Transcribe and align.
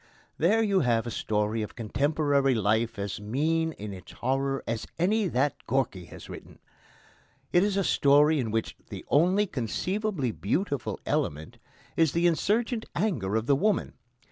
There 0.39 0.63
you 0.63 0.79
have 0.79 1.05
a 1.05 1.11
story 1.11 1.61
of 1.61 1.75
contemporary 1.75 2.55
life 2.55 2.97
as 2.97 3.21
mean 3.21 3.73
in 3.73 3.93
its 3.93 4.13
horror 4.13 4.63
as 4.65 4.87
any 4.97 5.27
that 5.27 5.55
Gorky 5.67 6.05
has 6.05 6.27
written. 6.27 6.57
It 7.53 7.61
is 7.63 7.77
a 7.77 7.83
story 7.83 8.39
in 8.39 8.49
which 8.49 8.75
the 8.89 9.05
only 9.09 9.45
conceivably 9.45 10.31
beautiful 10.31 10.99
element 11.05 11.59
is 11.95 12.13
the 12.13 12.25
insurgent 12.25 12.87
anger 12.95 13.35
of 13.35 13.45
the 13.45 13.55
woman. 13.55 13.93